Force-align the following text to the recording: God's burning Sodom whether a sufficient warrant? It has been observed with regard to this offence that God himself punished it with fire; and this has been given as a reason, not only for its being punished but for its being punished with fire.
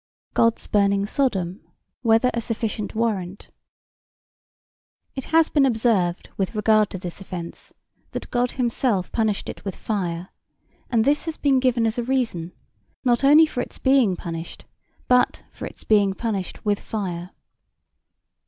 God's 0.33 0.65
burning 0.65 1.05
Sodom 1.05 1.61
whether 2.01 2.31
a 2.33 2.41
sufficient 2.41 2.95
warrant? 2.95 3.49
It 5.13 5.25
has 5.25 5.47
been 5.49 5.63
observed 5.63 6.27
with 6.37 6.55
regard 6.55 6.89
to 6.89 6.97
this 6.97 7.21
offence 7.21 7.71
that 8.09 8.31
God 8.31 8.53
himself 8.53 9.11
punished 9.11 9.47
it 9.47 9.63
with 9.63 9.75
fire; 9.75 10.29
and 10.89 11.05
this 11.05 11.25
has 11.25 11.37
been 11.37 11.59
given 11.59 11.85
as 11.85 11.99
a 11.99 12.03
reason, 12.03 12.51
not 13.05 13.23
only 13.23 13.45
for 13.45 13.61
its 13.61 13.77
being 13.77 14.15
punished 14.15 14.65
but 15.07 15.43
for 15.51 15.67
its 15.67 15.83
being 15.83 16.15
punished 16.15 16.65
with 16.65 16.79
fire. 16.79 17.29